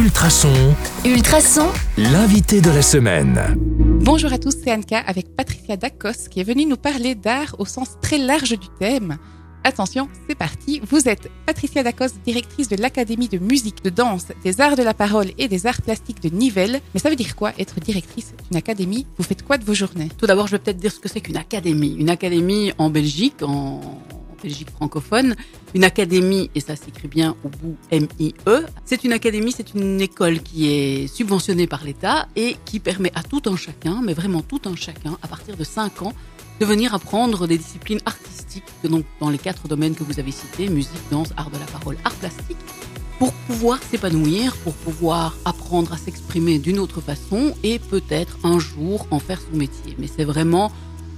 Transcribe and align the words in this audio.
Ultrason, 0.00 0.74
Ultrason, 1.04 1.68
l'invité 1.98 2.62
de 2.62 2.70
la 2.70 2.80
semaine. 2.80 3.38
Bonjour 4.00 4.32
à 4.32 4.38
tous, 4.38 4.54
c'est 4.64 4.72
Anka 4.72 4.98
avec 4.98 5.36
Patricia 5.36 5.76
Dacos 5.76 6.30
qui 6.30 6.40
est 6.40 6.44
venue 6.44 6.64
nous 6.64 6.78
parler 6.78 7.14
d'art 7.14 7.54
au 7.58 7.66
sens 7.66 7.98
très 8.00 8.16
large 8.16 8.58
du 8.58 8.66
thème. 8.78 9.18
Attention, 9.62 10.08
c'est 10.26 10.34
parti. 10.34 10.80
Vous 10.90 11.06
êtes 11.06 11.30
Patricia 11.44 11.82
Dacos, 11.82 12.14
directrice 12.24 12.70
de 12.70 12.76
l'Académie 12.76 13.28
de 13.28 13.36
musique, 13.36 13.84
de 13.84 13.90
danse, 13.90 14.28
des 14.42 14.62
arts 14.62 14.76
de 14.76 14.82
la 14.82 14.94
parole 14.94 15.32
et 15.36 15.48
des 15.48 15.66
arts 15.66 15.82
plastiques 15.82 16.22
de 16.22 16.34
Nivelles. 16.34 16.80
Mais 16.94 17.00
ça 17.00 17.10
veut 17.10 17.16
dire 17.16 17.36
quoi 17.36 17.52
être 17.58 17.78
directrice 17.78 18.32
d'une 18.48 18.56
académie? 18.56 19.06
Vous 19.18 19.24
faites 19.24 19.44
quoi 19.44 19.58
de 19.58 19.66
vos 19.66 19.74
journées? 19.74 20.08
Tout 20.16 20.24
d'abord, 20.24 20.46
je 20.46 20.52
vais 20.52 20.60
peut-être 20.60 20.78
dire 20.78 20.92
ce 20.92 20.98
que 20.98 21.10
c'est 21.10 21.20
qu'une 21.20 21.36
académie. 21.36 21.94
Une 21.98 22.08
académie 22.08 22.72
en 22.78 22.88
Belgique, 22.88 23.42
en 23.42 23.82
Belgique 24.42 24.70
francophone, 24.70 25.34
une 25.74 25.84
académie, 25.84 26.50
et 26.54 26.60
ça 26.60 26.76
s'écrit 26.76 27.08
bien 27.08 27.36
au 27.44 27.48
bout 27.48 27.76
M-I-E, 27.90 28.64
c'est 28.84 29.04
une 29.04 29.12
académie, 29.12 29.52
c'est 29.52 29.74
une 29.74 30.00
école 30.00 30.40
qui 30.40 30.68
est 30.72 31.06
subventionnée 31.06 31.66
par 31.66 31.84
l'État 31.84 32.28
et 32.36 32.56
qui 32.64 32.80
permet 32.80 33.12
à 33.14 33.22
tout 33.22 33.42
un 33.46 33.56
chacun, 33.56 34.00
mais 34.02 34.14
vraiment 34.14 34.42
tout 34.42 34.60
un 34.64 34.76
chacun, 34.76 35.16
à 35.22 35.28
partir 35.28 35.56
de 35.56 35.64
5 35.64 36.02
ans, 36.02 36.12
de 36.60 36.66
venir 36.66 36.94
apprendre 36.94 37.46
des 37.46 37.56
disciplines 37.56 38.00
artistiques, 38.04 38.64
donc 38.84 39.04
dans 39.18 39.30
les 39.30 39.38
quatre 39.38 39.66
domaines 39.66 39.94
que 39.94 40.04
vous 40.04 40.20
avez 40.20 40.32
cités, 40.32 40.68
musique, 40.68 41.00
danse, 41.10 41.30
art 41.36 41.50
de 41.50 41.58
la 41.58 41.64
parole, 41.66 41.96
art 42.04 42.14
plastique, 42.14 42.58
pour 43.18 43.32
pouvoir 43.32 43.78
s'épanouir, 43.82 44.56
pour 44.56 44.72
pouvoir 44.72 45.36
apprendre 45.44 45.92
à 45.92 45.98
s'exprimer 45.98 46.58
d'une 46.58 46.78
autre 46.78 47.02
façon 47.02 47.54
et 47.62 47.78
peut-être 47.78 48.38
un 48.44 48.58
jour 48.58 49.06
en 49.10 49.18
faire 49.18 49.40
son 49.40 49.56
métier. 49.58 49.94
Mais 49.98 50.06
c'est 50.06 50.24
vraiment 50.24 50.72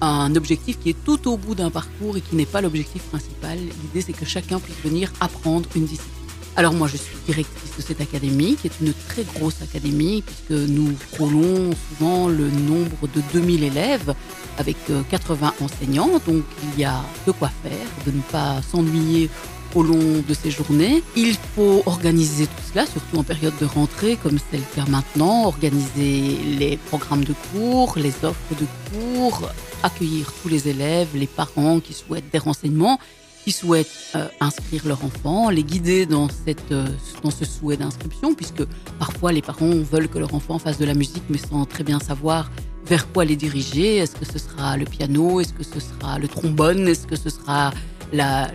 un 0.00 0.34
objectif 0.36 0.78
qui 0.78 0.90
est 0.90 1.04
tout 1.04 1.28
au 1.28 1.36
bout 1.36 1.54
d'un 1.54 1.70
parcours 1.70 2.16
et 2.16 2.20
qui 2.20 2.36
n'est 2.36 2.46
pas 2.46 2.60
l'objectif 2.60 3.02
principal. 3.04 3.58
L'idée, 3.58 4.00
c'est 4.00 4.12
que 4.12 4.24
chacun 4.24 4.58
puisse 4.58 4.78
venir 4.84 5.12
apprendre 5.20 5.68
une 5.74 5.84
discipline. 5.84 6.12
Alors 6.56 6.72
moi, 6.72 6.88
je 6.88 6.96
suis 6.96 7.16
directrice 7.26 7.76
de 7.76 7.82
cette 7.82 8.00
académie, 8.00 8.56
qui 8.56 8.68
est 8.68 8.80
une 8.80 8.94
très 9.08 9.24
grosse 9.24 9.60
académie, 9.60 10.22
puisque 10.22 10.70
nous 10.70 10.90
frôlons 11.12 11.70
souvent 11.90 12.28
le 12.28 12.48
nombre 12.50 13.08
de 13.14 13.20
2000 13.34 13.62
élèves, 13.62 14.14
avec 14.56 14.76
80 15.10 15.52
euh, 15.60 15.64
enseignants. 15.64 16.20
Donc 16.26 16.44
il 16.62 16.80
y 16.80 16.84
a 16.84 17.04
de 17.26 17.32
quoi 17.32 17.50
faire, 17.62 17.86
de 18.06 18.10
ne 18.10 18.22
pas 18.22 18.62
s'ennuyer 18.62 19.28
au 19.76 19.82
long 19.82 20.24
de 20.26 20.34
ces 20.34 20.50
journées. 20.50 21.02
Il 21.14 21.36
faut 21.54 21.82
organiser 21.86 22.46
tout 22.46 22.62
cela, 22.72 22.86
surtout 22.86 23.18
en 23.18 23.22
période 23.22 23.52
de 23.60 23.66
rentrée, 23.66 24.18
comme 24.22 24.38
c'est 24.50 24.56
le 24.56 24.64
cas 24.74 24.88
maintenant, 24.90 25.44
organiser 25.44 26.36
les 26.58 26.78
programmes 26.88 27.24
de 27.24 27.34
cours, 27.52 27.94
les 27.96 28.14
offres 28.24 28.54
de 28.58 28.66
cours, 28.90 29.50
accueillir 29.82 30.32
tous 30.42 30.48
les 30.48 30.68
élèves, 30.68 31.08
les 31.14 31.26
parents 31.26 31.80
qui 31.80 31.92
souhaitent 31.92 32.32
des 32.32 32.38
renseignements, 32.38 32.98
qui 33.44 33.52
souhaitent 33.52 33.86
euh, 34.16 34.26
inscrire 34.40 34.86
leur 34.86 35.04
enfant, 35.04 35.50
les 35.50 35.62
guider 35.62 36.06
dans, 36.06 36.28
cette, 36.28 36.72
euh, 36.72 36.86
dans 37.22 37.30
ce 37.30 37.44
souhait 37.44 37.76
d'inscription, 37.76 38.34
puisque 38.34 38.64
parfois 38.98 39.30
les 39.32 39.42
parents 39.42 39.70
veulent 39.92 40.08
que 40.08 40.18
leur 40.18 40.34
enfant 40.34 40.58
fasse 40.58 40.78
de 40.78 40.84
la 40.86 40.94
musique, 40.94 41.22
mais 41.28 41.38
sans 41.38 41.64
très 41.66 41.84
bien 41.84 42.00
savoir 42.00 42.50
vers 42.86 43.12
quoi 43.12 43.24
les 43.24 43.36
diriger. 43.36 43.98
Est-ce 43.98 44.16
que 44.16 44.24
ce 44.24 44.38
sera 44.38 44.76
le 44.76 44.84
piano? 44.84 45.40
Est-ce 45.40 45.52
que 45.52 45.64
ce 45.64 45.80
sera 45.80 46.18
le 46.18 46.28
trombone? 46.28 46.88
Est-ce 46.88 47.06
que 47.06 47.16
ce 47.16 47.30
sera 47.30 47.72
la, 48.12 48.50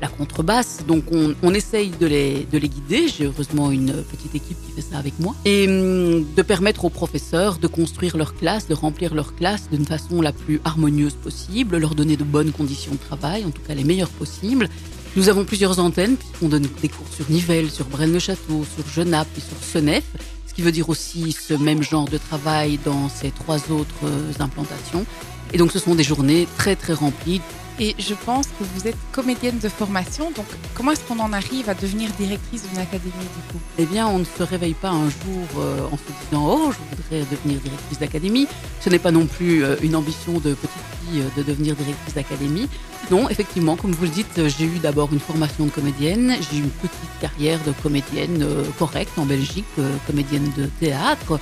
la 0.00 0.08
contrebasse. 0.08 0.84
Donc 0.86 1.04
on, 1.10 1.54
essaye 1.54 1.90
de 1.90 2.06
les, 2.06 2.46
de 2.50 2.58
les 2.58 2.68
guider. 2.68 3.08
J'ai 3.08 3.24
heureusement 3.24 3.70
une 3.70 3.92
petite 4.04 4.34
équipe 4.34 4.56
qui 4.66 4.72
fait 4.72 4.82
ça 4.82 4.98
avec 4.98 5.18
moi. 5.18 5.34
Et 5.44 5.66
hum, 5.68 6.24
de 6.36 6.42
permettre 6.42 6.84
aux 6.84 6.90
professeurs 6.90 7.58
de 7.58 7.66
construire 7.66 8.16
leur 8.16 8.34
classe, 8.34 8.68
de 8.68 8.74
remplir 8.74 9.14
leur 9.14 9.34
classe 9.34 9.68
d'une 9.70 9.86
façon 9.86 10.20
la 10.20 10.32
plus 10.32 10.60
harmonieuse 10.64 11.14
possible, 11.14 11.76
leur 11.78 11.94
donner 11.94 12.16
de 12.16 12.24
bonnes 12.24 12.52
conditions 12.52 12.92
de 12.92 12.98
travail, 12.98 13.44
en 13.44 13.50
tout 13.50 13.62
cas 13.66 13.74
les 13.74 13.84
meilleures 13.84 14.10
possibles. 14.10 14.68
Nous 15.16 15.28
avons 15.28 15.44
plusieurs 15.44 15.78
antennes, 15.80 16.16
puisqu'on 16.16 16.48
donne 16.48 16.68
des 16.82 16.88
cours 16.88 17.08
sur 17.10 17.28
Nivelles, 17.30 17.70
sur 17.70 17.86
Braine-le-Château, 17.86 18.64
sur 18.74 18.88
Genappe 18.92 19.28
et 19.36 19.40
sur 19.40 19.56
Senef, 19.62 20.04
ce 20.46 20.54
qui 20.54 20.62
veut 20.62 20.70
dire 20.70 20.88
aussi 20.88 21.32
ce 21.32 21.54
même 21.54 21.82
genre 21.82 22.08
de 22.08 22.18
travail 22.18 22.78
dans 22.84 23.08
ces 23.08 23.30
trois 23.30 23.56
autres 23.72 24.04
euh, 24.04 24.32
implantations. 24.38 25.06
Et 25.52 25.58
donc 25.58 25.72
ce 25.72 25.78
sont 25.78 25.94
des 25.94 26.04
journées 26.04 26.46
très 26.58 26.76
très 26.76 26.92
remplies 26.92 27.40
et 27.80 27.94
je 27.98 28.14
pense 28.14 28.46
que 28.46 28.64
vous 28.74 28.88
êtes 28.88 28.96
comédienne 29.12 29.58
de 29.58 29.68
formation, 29.68 30.30
donc 30.32 30.46
comment 30.74 30.92
est-ce 30.92 31.02
qu'on 31.02 31.20
en 31.20 31.32
arrive 31.32 31.68
à 31.68 31.74
devenir 31.74 32.10
directrice 32.18 32.68
d'une 32.68 32.78
académie 32.78 33.12
du 33.12 33.52
coup? 33.52 33.60
Eh 33.78 33.86
bien, 33.86 34.06
on 34.08 34.18
ne 34.18 34.24
se 34.24 34.42
réveille 34.42 34.74
pas 34.74 34.90
un 34.90 35.08
jour 35.08 35.46
euh, 35.58 35.86
en 35.90 35.96
se 35.96 36.02
disant 36.24 36.46
oh, 36.48 36.72
je 36.72 36.96
voudrais 36.96 37.26
devenir 37.30 37.60
directrice 37.60 37.98
d'académie. 37.98 38.48
Ce 38.80 38.90
n'est 38.90 38.98
pas 38.98 39.12
non 39.12 39.26
plus 39.26 39.64
euh, 39.64 39.76
une 39.82 39.94
ambition 39.94 40.34
de 40.34 40.54
petite 40.54 40.70
fille 41.00 41.20
euh, 41.20 41.28
de 41.36 41.42
devenir 41.42 41.76
directrice 41.76 42.14
d'académie. 42.14 42.68
Non, 43.10 43.28
effectivement, 43.28 43.76
comme 43.76 43.92
vous 43.92 44.04
le 44.04 44.10
dites, 44.10 44.48
j'ai 44.48 44.64
eu 44.64 44.78
d'abord 44.80 45.12
une 45.12 45.20
formation 45.20 45.66
de 45.66 45.70
comédienne, 45.70 46.36
j'ai 46.50 46.58
eu 46.58 46.62
une 46.62 46.70
petite 46.70 47.20
carrière 47.20 47.58
de 47.64 47.72
comédienne 47.82 48.44
correcte 48.78 49.16
en 49.18 49.24
Belgique, 49.24 49.64
comédienne 50.06 50.50
de 50.56 50.66
théâtre. 50.80 51.38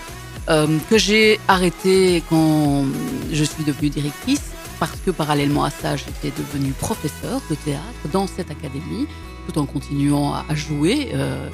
que 0.46 0.98
j'ai 0.98 1.40
arrêté 1.48 2.22
quand 2.28 2.84
je 3.32 3.42
suis 3.42 3.64
devenue 3.64 3.88
directrice 3.88 4.55
parce 4.78 4.98
que 5.04 5.10
parallèlement 5.10 5.64
à 5.64 5.70
ça, 5.70 5.96
j'étais 5.96 6.32
devenue 6.36 6.72
professeur 6.72 7.40
de 7.50 7.54
théâtre 7.54 7.82
dans 8.12 8.26
cette 8.26 8.50
académie, 8.50 9.06
tout 9.48 9.58
en 9.58 9.66
continuant 9.66 10.34
à 10.34 10.54
jouer 10.54 11.10
euh, 11.14 11.48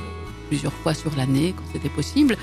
plusieurs 0.48 0.72
fois 0.72 0.94
sur 0.94 1.14
l'année 1.16 1.54
quand 1.56 1.64
c'était 1.72 1.88
possible. 1.88 2.36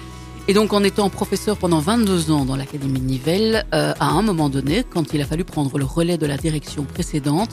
Et 0.47 0.53
donc 0.53 0.73
en 0.73 0.83
étant 0.83 1.09
professeur 1.09 1.57
pendant 1.57 1.79
22 1.79 2.31
ans 2.31 2.45
dans 2.45 2.55
l'Académie 2.55 2.99
de 2.99 3.05
Nivelles, 3.05 3.65
euh, 3.73 3.93
à 3.99 4.07
un 4.07 4.21
moment 4.21 4.49
donné, 4.49 4.83
quand 4.89 5.13
il 5.13 5.21
a 5.21 5.25
fallu 5.25 5.43
prendre 5.43 5.77
le 5.77 5.85
relais 5.85 6.17
de 6.17 6.25
la 6.25 6.37
direction 6.37 6.85
précédente, 6.85 7.51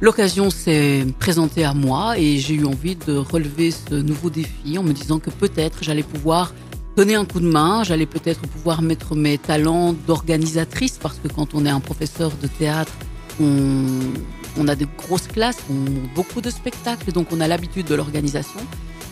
l'occasion 0.00 0.50
s'est 0.50 1.06
présentée 1.20 1.64
à 1.64 1.72
moi 1.72 2.18
et 2.18 2.38
j'ai 2.38 2.54
eu 2.54 2.64
envie 2.64 2.96
de 2.96 3.16
relever 3.16 3.70
ce 3.70 3.94
nouveau 3.94 4.30
défi 4.30 4.76
en 4.76 4.82
me 4.82 4.92
disant 4.92 5.18
que 5.20 5.30
peut-être 5.30 5.78
j'allais 5.82 6.02
pouvoir 6.02 6.52
donner 6.96 7.14
un 7.14 7.24
coup 7.24 7.40
de 7.40 7.46
main. 7.46 7.84
J'allais 7.84 8.06
peut-être 8.06 8.40
pouvoir 8.40 8.82
mettre 8.82 9.14
mes 9.14 9.38
talents 9.38 9.94
d'organisatrice 10.06 10.98
parce 11.00 11.18
que 11.18 11.28
quand 11.28 11.54
on 11.54 11.66
est 11.66 11.70
un 11.70 11.80
professeur 11.80 12.32
de 12.42 12.46
théâtre, 12.46 12.92
on, 13.38 14.66
a 14.66 14.74
de 14.74 14.86
grosses 14.96 15.28
classes, 15.28 15.58
on 15.70 16.14
beaucoup 16.14 16.40
de 16.40 16.48
spectacles, 16.48 17.12
donc 17.12 17.28
on 17.32 17.40
a 17.40 17.46
l'habitude 17.46 17.86
de 17.86 17.94
l'organisation. 17.94 18.60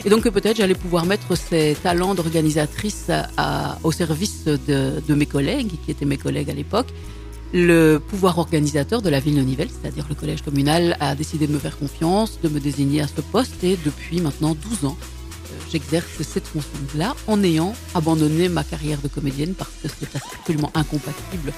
Et 0.06 0.10
donc 0.10 0.28
peut-être 0.28 0.56
j'allais 0.56 0.74
pouvoir 0.74 1.04
mettre 1.04 1.36
ces 1.36 1.76
talents 1.82 2.14
d'organisatrice 2.14 3.10
au 3.82 3.92
service 3.92 4.44
de, 4.44 5.02
de, 5.06 5.14
mes 5.14 5.26
collègues, 5.26 5.72
qui 5.84 5.90
étaient 5.90 6.06
mes 6.06 6.16
collègues 6.16 6.50
à 6.50 6.54
l'époque. 6.54 6.88
Le 7.52 7.98
pouvoir 7.98 8.38
organisateur 8.38 9.00
de 9.02 9.10
la 9.10 9.20
ville 9.20 9.36
de 9.36 9.42
Nivelles, 9.42 9.68
c'est-à-dire 9.70 10.06
le 10.08 10.14
collège 10.14 10.42
communal, 10.42 10.96
a 11.00 11.14
décidé 11.14 11.46
de 11.46 11.52
me 11.52 11.58
faire 11.58 11.78
confiance, 11.78 12.40
de 12.42 12.48
me 12.48 12.58
désigner 12.58 13.02
à 13.02 13.06
ce 13.06 13.20
poste 13.20 13.62
et 13.62 13.78
depuis 13.84 14.20
maintenant 14.20 14.56
12 14.56 14.86
ans, 14.86 14.96
j'exerce 15.74 16.22
cette 16.22 16.46
fonction-là 16.46 17.16
en 17.26 17.42
ayant 17.42 17.74
abandonné 17.96 18.48
ma 18.48 18.62
carrière 18.62 19.00
de 19.00 19.08
comédienne 19.08 19.54
parce 19.54 19.72
que 19.82 19.88
c'est 19.88 20.06
absolument 20.38 20.70
incompatible 20.74 21.52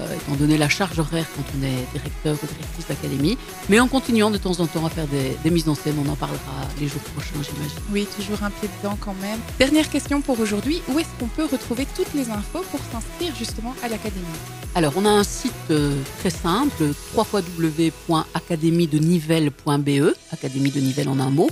euh, 0.00 0.16
étant 0.16 0.34
donné 0.34 0.58
la 0.58 0.68
charge 0.68 0.98
horaire 0.98 1.26
quand 1.36 1.44
on 1.56 1.62
est 1.62 1.86
directeur 1.92 2.36
ou 2.42 2.46
directrice 2.46 2.88
d'académie, 2.88 3.38
mais 3.68 3.78
en 3.78 3.86
continuant 3.86 4.32
de 4.32 4.38
temps 4.38 4.58
en 4.58 4.66
temps 4.66 4.84
à 4.84 4.90
faire 4.90 5.06
des, 5.06 5.36
des 5.44 5.50
mises 5.50 5.68
en 5.68 5.76
scène, 5.76 5.94
on 6.04 6.08
en 6.10 6.16
parlera 6.16 6.66
les 6.80 6.88
jours 6.88 7.02
prochains, 7.14 7.34
j'imagine. 7.34 7.78
Oui, 7.92 8.08
toujours 8.16 8.42
un 8.42 8.50
pied 8.50 8.68
dedans 8.82 8.98
quand 9.00 9.14
même. 9.22 9.38
Dernière 9.60 9.88
question 9.88 10.22
pour 10.22 10.40
aujourd'hui, 10.40 10.82
où 10.88 10.98
est-ce 10.98 11.10
qu'on 11.20 11.28
peut 11.28 11.44
retrouver 11.44 11.86
toutes 11.94 12.14
les 12.14 12.30
infos 12.30 12.64
pour 12.72 12.80
s'inscrire 12.90 13.32
justement 13.38 13.76
à 13.84 13.88
l'académie? 13.88 14.26
Alors, 14.74 14.94
on 14.96 15.04
a 15.04 15.10
un 15.10 15.22
site 15.22 15.52
euh, 15.70 15.94
très 16.18 16.30
simple, 16.30 16.94
www.académie-de-nivelle.be, 17.14 20.14
académie 20.32 20.70
de 20.70 20.80
Nivelles 20.80 21.10
en 21.10 21.20
un 21.20 21.30
mot. 21.30 21.48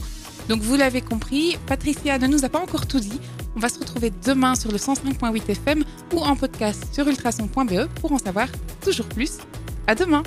Donc 0.51 0.63
vous 0.63 0.75
l'avez 0.75 1.01
compris, 1.01 1.57
Patricia 1.69 2.19
ne 2.19 2.27
nous 2.27 2.45
a 2.45 2.49
pas 2.49 2.59
encore 2.59 2.89
tout 2.89 2.99
dit. 2.99 3.21
On 3.55 3.61
va 3.61 3.69
se 3.69 3.79
retrouver 3.79 4.11
demain 4.27 4.57
sur 4.57 4.73
le 4.73 4.79
105.8 4.79 5.49
FM 5.49 5.85
ou 6.13 6.19
en 6.19 6.35
podcast 6.35 6.93
sur 6.93 7.07
ultrason.be 7.07 7.87
pour 8.01 8.11
en 8.11 8.19
savoir 8.19 8.49
toujours 8.83 9.07
plus. 9.07 9.39
À 9.87 9.95
demain! 9.95 10.25